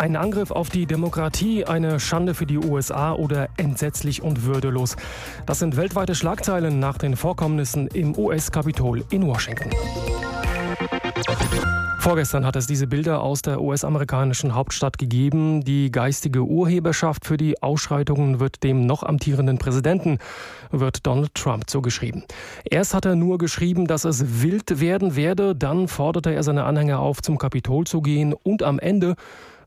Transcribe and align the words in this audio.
Ein 0.00 0.16
Angriff 0.16 0.50
auf 0.50 0.70
die 0.70 0.86
Demokratie, 0.86 1.66
eine 1.66 2.00
Schande 2.00 2.32
für 2.32 2.46
die 2.46 2.56
USA 2.56 3.12
oder 3.12 3.50
entsetzlich 3.58 4.22
und 4.22 4.44
würdelos. 4.44 4.96
Das 5.44 5.58
sind 5.58 5.76
weltweite 5.76 6.14
Schlagzeilen 6.14 6.78
nach 6.78 6.96
den 6.96 7.16
Vorkommnissen 7.16 7.86
im 7.88 8.16
US-Kapitol 8.16 9.04
in 9.10 9.26
Washington. 9.26 9.68
Vorgestern 11.98 12.46
hat 12.46 12.56
es 12.56 12.66
diese 12.66 12.86
Bilder 12.86 13.20
aus 13.20 13.42
der 13.42 13.60
US-amerikanischen 13.60 14.54
Hauptstadt 14.54 14.96
gegeben. 14.96 15.64
Die 15.64 15.92
geistige 15.92 16.44
Urheberschaft 16.44 17.26
für 17.26 17.36
die 17.36 17.62
Ausschreitungen 17.62 18.40
wird 18.40 18.62
dem 18.62 18.86
noch 18.86 19.02
amtierenden 19.02 19.58
Präsidenten, 19.58 20.16
wird 20.70 21.06
Donald 21.06 21.34
Trump 21.34 21.68
zugeschrieben. 21.68 22.24
Erst 22.64 22.94
hat 22.94 23.04
er 23.04 23.16
nur 23.16 23.36
geschrieben, 23.36 23.86
dass 23.86 24.06
es 24.06 24.42
wild 24.42 24.80
werden 24.80 25.14
werde, 25.14 25.54
dann 25.54 25.88
forderte 25.88 26.32
er 26.32 26.42
seine 26.42 26.64
Anhänger 26.64 27.00
auf, 27.00 27.20
zum 27.20 27.36
Kapitol 27.36 27.86
zu 27.86 28.00
gehen 28.00 28.32
und 28.32 28.62
am 28.62 28.78
Ende 28.78 29.14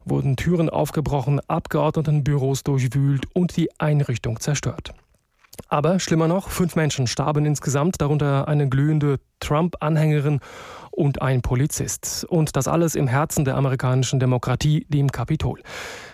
wurden 0.05 0.35
Türen 0.35 0.69
aufgebrochen, 0.69 1.39
Abgeordnetenbüros 1.47 2.63
durchwühlt 2.63 3.25
und 3.33 3.57
die 3.57 3.69
Einrichtung 3.79 4.39
zerstört. 4.39 4.93
Aber 5.69 5.99
schlimmer 5.99 6.27
noch, 6.27 6.49
fünf 6.49 6.75
Menschen 6.75 7.07
starben 7.07 7.45
insgesamt, 7.45 8.01
darunter 8.01 8.47
eine 8.47 8.69
glühende 8.69 9.19
Trump-Anhängerin 9.39 10.39
und 10.91 11.21
ein 11.21 11.41
Polizist. 11.41 12.25
Und 12.29 12.55
das 12.55 12.67
alles 12.67 12.95
im 12.95 13.07
Herzen 13.07 13.45
der 13.45 13.55
amerikanischen 13.55 14.19
Demokratie, 14.19 14.85
dem 14.89 15.11
Kapitol. 15.11 15.61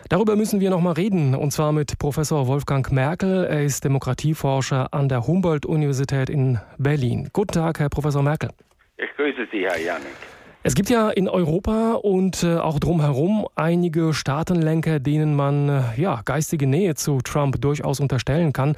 Darüber 0.10 0.36
müssen 0.36 0.60
wir 0.60 0.70
noch 0.70 0.82
mal 0.82 0.94
reden, 0.94 1.36
und 1.36 1.52
zwar 1.52 1.72
mit 1.72 2.00
Professor 2.00 2.48
Wolfgang 2.48 2.90
Merkel. 2.92 3.46
Er 3.46 3.64
ist 3.64 3.84
Demokratieforscher 3.84 4.94
an 4.94 5.10
der 5.10 5.28
Humboldt-Universität 5.28 6.30
in 6.30 6.60
Berlin. 6.78 7.30
Guten 7.34 7.54
Tag, 7.54 7.80
Herr 7.80 7.90
Professor 7.90 8.24
Merkel. 8.24 8.50
Ich 8.98 9.10
grüße 9.16 9.48
Sie, 9.52 9.66
Herr 9.66 9.80
Janik. 9.80 10.29
Es 10.62 10.76
gibt 10.76 10.90
ja 10.90 11.10
in 11.10 11.30
Europa 11.30 11.94
und 11.94 12.44
äh, 12.44 12.58
auch 12.58 12.80
drumherum 12.80 13.48
einige 13.56 14.14
Staatenlenker, 14.14 15.00
denen 15.00 15.34
man 15.34 15.70
äh, 15.70 15.82
ja, 15.96 16.22
geistige 16.26 16.68
Nähe 16.68 16.96
zu 16.96 17.20
Trump 17.22 17.62
durchaus 17.62 18.02
unterstellen 18.02 18.52
kann. 18.52 18.76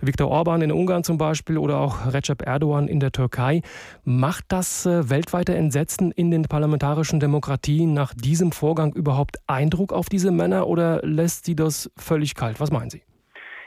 Viktor 0.00 0.28
Orban 0.28 0.62
in 0.62 0.70
Ungarn 0.70 1.02
zum 1.02 1.18
Beispiel 1.18 1.58
oder 1.58 1.80
auch 1.80 2.12
Recep 2.12 2.46
Erdogan 2.46 2.86
in 2.86 3.00
der 3.00 3.10
Türkei. 3.10 3.62
Macht 4.04 4.44
das 4.46 4.86
äh, 4.86 5.10
weltweite 5.10 5.56
Entsetzen 5.56 6.12
in 6.12 6.30
den 6.30 6.42
parlamentarischen 6.42 7.18
Demokratien 7.18 7.94
nach 7.94 8.14
diesem 8.14 8.52
Vorgang 8.52 8.92
überhaupt 8.92 9.38
Eindruck 9.48 9.92
auf 9.92 10.08
diese 10.08 10.30
Männer 10.30 10.68
oder 10.68 11.00
lässt 11.02 11.46
sie 11.46 11.56
das 11.56 11.90
völlig 11.96 12.36
kalt? 12.36 12.60
Was 12.60 12.70
meinen 12.70 12.90
Sie? 12.90 13.02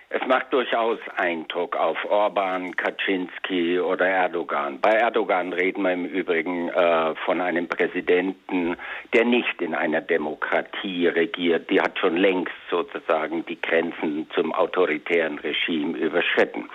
Es 0.09 0.25
macht 0.25 0.53
durchaus 0.53 0.99
Eindruck 1.17 1.75
auf 1.75 1.97
Orban, 2.09 2.73
Kaczynski 2.77 3.77
oder 3.77 4.07
Erdogan. 4.07 4.79
Bei 4.79 4.91
Erdogan 4.91 5.51
reden 5.51 5.83
wir 5.83 5.91
im 5.91 6.05
Übrigen 6.05 6.69
äh, 6.69 7.13
von 7.25 7.41
einem 7.41 7.67
Präsidenten, 7.67 8.77
der 9.11 9.25
nicht 9.25 9.61
in 9.61 9.75
einer 9.75 9.99
Demokratie 9.99 11.07
regiert. 11.07 11.69
Die 11.69 11.81
hat 11.81 11.99
schon 11.99 12.15
längst 12.15 12.53
sozusagen 12.69 13.45
die 13.47 13.59
Grenzen 13.59 14.29
zum 14.33 14.53
autoritären 14.53 15.39
Regime 15.39 15.97
überschritten. 15.97 16.69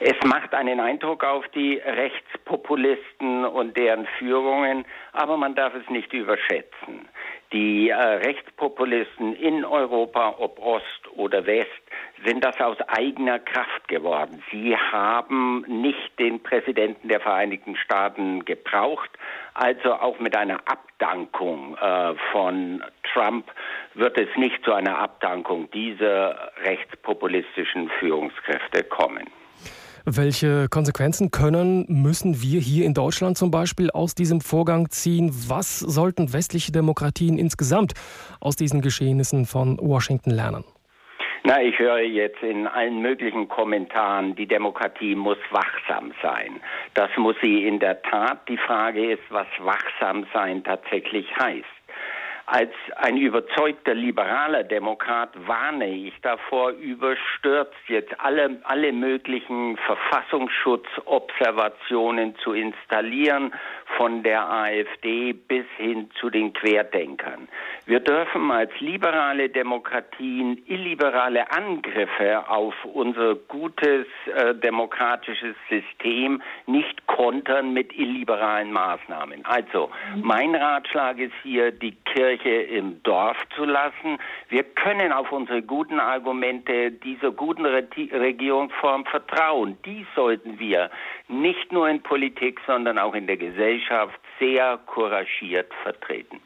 Es 0.00 0.16
macht 0.26 0.52
einen 0.52 0.78
Eindruck 0.78 1.24
auf 1.24 1.48
die 1.54 1.76
Rechtspopulisten 1.78 3.46
und 3.46 3.78
deren 3.78 4.06
Führungen, 4.18 4.84
aber 5.12 5.38
man 5.38 5.54
darf 5.54 5.74
es 5.74 5.88
nicht 5.88 6.12
überschätzen. 6.12 7.08
Die 7.50 7.88
äh, 7.88 7.94
Rechtspopulisten 7.94 9.36
in 9.36 9.64
Europa, 9.64 10.34
ob 10.38 10.58
Ost 10.58 11.08
oder 11.16 11.46
West, 11.46 11.70
sind 12.24 12.44
das 12.44 12.58
aus 12.60 12.76
eigener 12.88 13.38
Kraft 13.38 13.88
geworden. 13.88 14.42
Sie 14.50 14.76
haben 14.76 15.64
nicht 15.68 16.18
den 16.18 16.42
Präsidenten 16.42 17.08
der 17.08 17.20
Vereinigten 17.20 17.76
Staaten 17.76 18.44
gebraucht, 18.44 19.10
also 19.54 19.94
auch 19.94 20.18
mit 20.18 20.36
einer 20.36 20.60
Abdankung 20.66 21.76
äh, 21.76 22.14
von 22.32 22.82
Trump 23.12 23.50
wird 23.94 24.18
es 24.18 24.28
nicht 24.36 24.64
zu 24.64 24.72
einer 24.72 24.98
Abdankung 24.98 25.70
dieser 25.70 26.52
rechtspopulistischen 26.62 27.88
Führungskräfte 28.00 28.84
kommen. 28.84 29.28
Welche 30.06 30.68
Konsequenzen 30.68 31.30
können, 31.30 31.86
müssen 31.88 32.42
wir 32.42 32.60
hier 32.60 32.84
in 32.84 32.92
Deutschland 32.92 33.38
zum 33.38 33.50
Beispiel 33.50 33.90
aus 33.90 34.14
diesem 34.14 34.42
Vorgang 34.42 34.90
ziehen? 34.90 35.30
Was 35.48 35.78
sollten 35.78 36.34
westliche 36.34 36.72
Demokratien 36.72 37.38
insgesamt 37.38 37.94
aus 38.38 38.54
diesen 38.54 38.82
Geschehnissen 38.82 39.46
von 39.46 39.78
Washington 39.80 40.30
lernen? 40.30 40.64
Na, 41.46 41.60
ich 41.60 41.78
höre 41.78 41.98
jetzt 41.98 42.42
in 42.42 42.66
allen 42.66 43.02
möglichen 43.02 43.48
Kommentaren, 43.48 44.34
die 44.34 44.46
Demokratie 44.46 45.14
muss 45.14 45.36
wachsam 45.50 46.14
sein. 46.22 46.58
Das 46.94 47.10
muss 47.18 47.36
sie 47.42 47.68
in 47.68 47.80
der 47.80 48.00
Tat. 48.00 48.48
Die 48.48 48.56
Frage 48.56 49.12
ist, 49.12 49.24
was 49.28 49.46
wachsam 49.58 50.26
sein 50.32 50.64
tatsächlich 50.64 51.26
heißt. 51.36 51.66
Als 52.46 52.72
ein 52.96 53.16
überzeugter 53.16 53.94
liberaler 53.94 54.64
Demokrat 54.64 55.30
warne 55.46 55.88
ich 55.88 56.12
davor, 56.20 56.72
überstürzt 56.72 57.72
jetzt 57.88 58.12
alle, 58.20 58.60
alle 58.64 58.92
möglichen 58.92 59.78
Verfassungsschutzobservationen 59.78 62.36
zu 62.36 62.52
installieren, 62.52 63.54
von 63.96 64.22
der 64.22 64.46
AfD 64.46 65.32
bis 65.32 65.64
hin 65.78 66.10
zu 66.20 66.28
den 66.28 66.52
Querdenkern. 66.52 67.48
Wir 67.86 68.00
dürfen 68.00 68.50
als 68.50 68.70
liberale 68.80 69.50
Demokratien 69.50 70.62
illiberale 70.66 71.52
Angriffe 71.52 72.48
auf 72.48 72.74
unser 72.86 73.34
gutes 73.34 74.06
äh, 74.34 74.54
demokratisches 74.54 75.54
System 75.68 76.40
nicht 76.66 77.06
kontern 77.06 77.74
mit 77.74 77.92
illiberalen 77.92 78.72
Maßnahmen. 78.72 79.44
Also, 79.44 79.90
mein 80.16 80.54
Ratschlag 80.54 81.18
ist 81.18 81.34
hier, 81.42 81.72
die 81.72 81.92
Kirche 82.06 82.48
im 82.48 83.02
Dorf 83.02 83.36
zu 83.54 83.66
lassen. 83.66 84.18
Wir 84.48 84.64
können 84.64 85.12
auf 85.12 85.30
unsere 85.30 85.60
guten 85.60 86.00
Argumente 86.00 86.90
dieser 86.90 87.32
guten 87.32 87.66
Re 87.66 87.86
Regierungsform 87.94 89.04
vertrauen. 89.04 89.76
Die 89.84 90.06
sollten 90.14 90.58
wir 90.58 90.90
nicht 91.28 91.70
nur 91.70 91.86
in 91.90 92.02
Politik, 92.02 92.60
sondern 92.66 92.98
auch 92.98 93.14
in 93.14 93.26
der 93.26 93.36
Gesellschaft 93.36 94.18
sehr 94.38 94.78
couragiert 94.86 95.70
vertreten. 95.82 96.40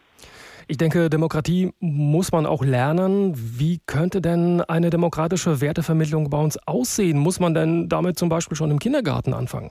Ich 0.70 0.76
denke, 0.76 1.08
Demokratie 1.08 1.72
muss 1.80 2.30
man 2.30 2.44
auch 2.44 2.62
lernen. 2.62 3.32
Wie 3.34 3.80
könnte 3.86 4.20
denn 4.20 4.60
eine 4.60 4.90
demokratische 4.90 5.62
Wertevermittlung 5.62 6.28
bei 6.28 6.38
uns 6.38 6.58
aussehen? 6.66 7.16
Muss 7.18 7.40
man 7.40 7.54
denn 7.54 7.88
damit 7.88 8.18
zum 8.18 8.28
Beispiel 8.28 8.54
schon 8.54 8.70
im 8.70 8.78
Kindergarten 8.78 9.32
anfangen? 9.32 9.70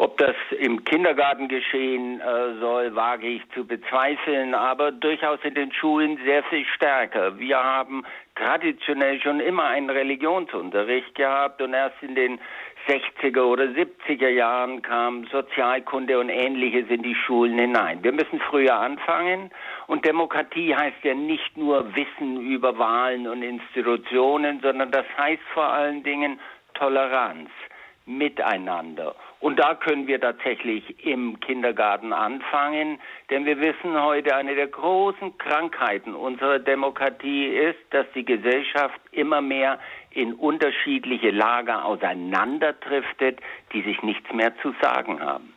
Ob 0.00 0.16
das 0.16 0.34
im 0.58 0.82
Kindergarten 0.84 1.46
geschehen 1.48 2.22
äh, 2.22 2.58
soll, 2.58 2.94
wage 2.94 3.26
ich 3.26 3.42
zu 3.50 3.66
bezweifeln, 3.66 4.54
aber 4.54 4.92
durchaus 4.92 5.40
in 5.42 5.52
den 5.52 5.74
Schulen 5.74 6.18
sehr 6.24 6.42
viel 6.44 6.64
stärker. 6.74 7.38
Wir 7.38 7.62
haben 7.62 8.06
traditionell 8.34 9.20
schon 9.20 9.40
immer 9.40 9.64
einen 9.64 9.90
Religionsunterricht 9.90 11.14
gehabt 11.16 11.60
und 11.60 11.74
erst 11.74 12.02
in 12.02 12.14
den 12.14 12.40
60er 12.88 13.42
oder 13.42 13.64
70er 13.64 14.30
Jahren 14.30 14.80
kam 14.80 15.26
Sozialkunde 15.26 16.18
und 16.18 16.30
ähnliches 16.30 16.88
in 16.88 17.02
die 17.02 17.14
Schulen 17.14 17.58
hinein. 17.58 18.02
Wir 18.02 18.12
müssen 18.12 18.40
früher 18.40 18.80
anfangen 18.80 19.50
und 19.86 20.06
Demokratie 20.06 20.74
heißt 20.74 21.04
ja 21.04 21.12
nicht 21.12 21.58
nur 21.58 21.94
Wissen 21.94 22.40
über 22.40 22.78
Wahlen 22.78 23.28
und 23.28 23.42
Institutionen, 23.42 24.60
sondern 24.62 24.92
das 24.92 25.04
heißt 25.18 25.42
vor 25.52 25.68
allen 25.68 26.02
Dingen 26.02 26.40
Toleranz, 26.72 27.50
Miteinander. 28.06 29.14
Und 29.40 29.58
da 29.58 29.74
können 29.74 30.06
wir 30.06 30.20
tatsächlich 30.20 31.04
im 31.04 31.40
Kindergarten 31.40 32.12
anfangen, 32.12 33.00
denn 33.30 33.46
wir 33.46 33.58
wissen 33.58 34.00
heute, 34.00 34.36
eine 34.36 34.54
der 34.54 34.66
großen 34.66 35.38
Krankheiten 35.38 36.14
unserer 36.14 36.58
Demokratie 36.58 37.46
ist, 37.46 37.78
dass 37.88 38.06
die 38.14 38.24
Gesellschaft 38.24 39.00
immer 39.12 39.40
mehr 39.40 39.78
in 40.10 40.34
unterschiedliche 40.34 41.30
Lager 41.30 41.86
auseinanderdriftet, 41.86 43.40
die 43.72 43.80
sich 43.82 44.02
nichts 44.02 44.30
mehr 44.32 44.52
zu 44.60 44.74
sagen 44.82 45.20
haben. 45.20 45.54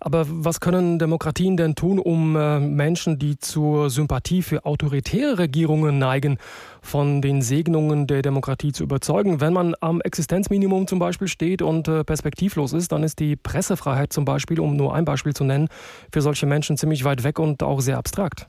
Aber 0.00 0.24
was 0.28 0.60
können 0.60 0.98
Demokratien 0.98 1.56
denn 1.56 1.74
tun, 1.74 1.98
um 1.98 2.36
äh, 2.36 2.60
Menschen, 2.60 3.18
die 3.18 3.38
zur 3.38 3.90
Sympathie 3.90 4.42
für 4.42 4.64
autoritäre 4.64 5.38
Regierungen 5.38 5.98
neigen, 5.98 6.38
von 6.82 7.22
den 7.22 7.42
Segnungen 7.42 8.06
der 8.06 8.22
Demokratie 8.22 8.72
zu 8.72 8.82
überzeugen? 8.82 9.40
Wenn 9.40 9.52
man 9.52 9.74
am 9.80 10.00
Existenzminimum 10.00 10.86
zum 10.86 10.98
Beispiel 10.98 11.28
steht 11.28 11.62
und 11.62 11.88
äh, 11.88 12.04
perspektivlos 12.04 12.72
ist, 12.72 12.92
dann 12.92 13.02
ist 13.02 13.18
die 13.18 13.36
Pressefreiheit 13.36 14.12
zum 14.12 14.24
Beispiel, 14.24 14.60
um 14.60 14.76
nur 14.76 14.94
ein 14.94 15.04
Beispiel 15.04 15.34
zu 15.34 15.44
nennen, 15.44 15.68
für 16.12 16.22
solche 16.22 16.46
Menschen 16.46 16.76
ziemlich 16.76 17.04
weit 17.04 17.24
weg 17.24 17.38
und 17.38 17.62
auch 17.62 17.80
sehr 17.80 17.98
abstrakt. 17.98 18.48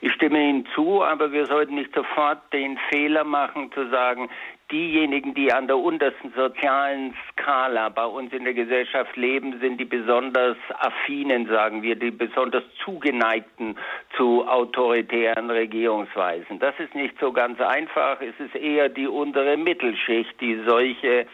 Ich 0.00 0.12
stimme 0.12 0.40
Ihnen 0.40 0.66
zu, 0.74 1.02
aber 1.02 1.32
wir 1.32 1.46
sollten 1.46 1.74
nicht 1.74 1.94
sofort 1.94 2.38
den 2.52 2.78
Fehler 2.90 3.24
machen 3.24 3.72
zu 3.72 3.88
sagen, 3.88 4.28
diejenigen, 4.70 5.34
die 5.34 5.52
an 5.52 5.66
der 5.66 5.78
untersten 5.78 6.32
sozialen 6.36 7.14
Skala 7.30 7.88
bei 7.88 8.04
uns 8.04 8.32
in 8.32 8.44
der 8.44 8.54
Gesellschaft 8.54 9.16
leben, 9.16 9.58
sind 9.60 9.78
die 9.78 9.84
besonders 9.84 10.56
affinen, 10.78 11.48
sagen 11.48 11.82
wir, 11.82 11.96
die 11.96 12.10
besonders 12.10 12.62
zugeneigten 12.84 13.76
zu 14.16 14.46
autoritären 14.46 15.50
Regierungsweisen. 15.50 16.58
Das 16.58 16.74
ist 16.78 16.94
nicht 16.94 17.18
so 17.18 17.32
ganz 17.32 17.60
einfach. 17.60 18.20
Es 18.20 18.38
ist 18.38 18.54
eher 18.54 18.88
die 18.88 19.08
untere 19.08 19.56
Mittelschicht, 19.56 20.40
die 20.40 20.62
solche 20.66 21.26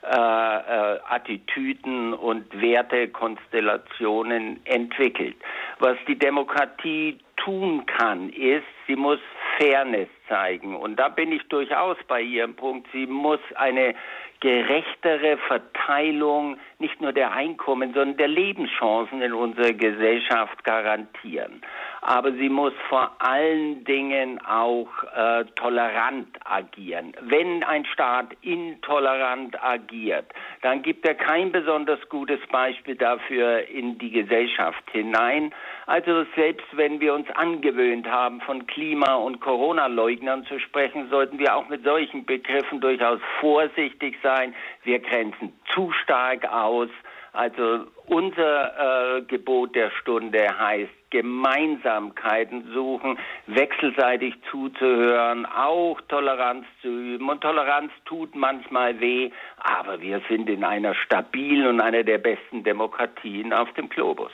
äh, 0.00 0.14
äh, 0.14 1.00
Attitüden 1.08 2.14
und 2.14 2.60
Wertekonstellationen 2.60 4.60
entwickelt. 4.64 5.36
Was 5.80 5.96
die 6.06 6.18
Demokratie 6.18 7.18
tun 7.48 7.86
kann, 7.86 8.28
ist, 8.28 8.66
sie 8.86 8.94
muss 8.94 9.18
Fairness 9.56 10.08
zeigen. 10.28 10.76
Und 10.76 10.96
da 10.96 11.08
bin 11.08 11.32
ich 11.32 11.42
durchaus 11.48 11.96
bei 12.06 12.20
Ihrem 12.20 12.54
Punkt. 12.54 12.86
Sie 12.92 13.06
muss 13.06 13.40
eine 13.54 13.94
gerechtere 14.40 15.38
Verteilung 15.48 16.58
nicht 16.78 17.00
nur 17.00 17.14
der 17.14 17.32
Einkommen, 17.32 17.94
sondern 17.94 18.18
der 18.18 18.28
Lebenschancen 18.28 19.22
in 19.22 19.32
unserer 19.32 19.72
Gesellschaft 19.72 20.62
garantieren. 20.62 21.62
Aber 22.00 22.32
sie 22.32 22.48
muss 22.48 22.72
vor 22.88 23.10
allen 23.18 23.84
Dingen 23.84 24.40
auch 24.44 24.88
äh, 25.14 25.44
tolerant 25.56 26.28
agieren. 26.44 27.12
Wenn 27.22 27.62
ein 27.64 27.84
Staat 27.86 28.28
intolerant 28.42 29.62
agiert, 29.62 30.26
dann 30.62 30.82
gibt 30.82 31.06
er 31.06 31.14
kein 31.14 31.52
besonders 31.52 32.00
gutes 32.08 32.40
Beispiel 32.50 32.96
dafür 32.96 33.68
in 33.68 33.98
die 33.98 34.10
Gesellschaft 34.10 34.82
hinein. 34.92 35.52
Also 35.86 36.24
selbst 36.36 36.66
wenn 36.72 37.00
wir 37.00 37.14
uns 37.14 37.28
angewöhnt 37.30 38.06
haben, 38.06 38.40
von 38.42 38.66
Klima- 38.66 39.14
und 39.14 39.40
Corona-Leugnern 39.40 40.44
zu 40.44 40.58
sprechen, 40.60 41.08
sollten 41.10 41.38
wir 41.38 41.56
auch 41.56 41.68
mit 41.68 41.82
solchen 41.84 42.24
Begriffen 42.26 42.80
durchaus 42.80 43.20
vorsichtig 43.40 44.16
sein. 44.22 44.54
Wir 44.84 44.98
grenzen 44.98 45.52
zu 45.74 45.90
stark 45.92 46.46
aus. 46.52 46.90
Also 47.32 47.86
unser 48.06 49.18
äh, 49.18 49.22
Gebot 49.22 49.74
der 49.74 49.90
Stunde 49.90 50.46
heißt, 50.58 50.90
Gemeinsamkeiten 51.10 52.72
suchen, 52.74 53.18
wechselseitig 53.46 54.34
zuzuhören, 54.50 55.46
auch 55.46 56.00
Toleranz 56.08 56.66
zu 56.82 56.88
üben. 56.88 57.28
Und 57.28 57.40
Toleranz 57.40 57.92
tut 58.04 58.34
manchmal 58.34 59.00
weh, 59.00 59.30
aber 59.56 60.00
wir 60.00 60.20
sind 60.28 60.50
in 60.50 60.64
einer 60.64 60.94
stabilen 60.94 61.66
und 61.66 61.80
einer 61.80 62.04
der 62.04 62.18
besten 62.18 62.62
Demokratien 62.62 63.52
auf 63.52 63.72
dem 63.72 63.88
Globus. 63.88 64.32